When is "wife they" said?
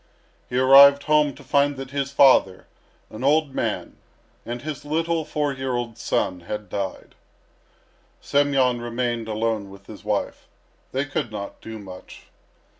10.03-11.05